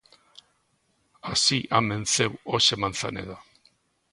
Así 1.33 1.59
amenceu 1.79 2.31
hoxe 2.51 2.75
Manzaneda. 2.83 3.37